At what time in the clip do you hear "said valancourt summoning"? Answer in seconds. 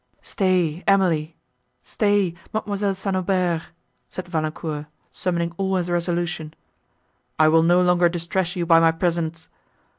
4.09-5.53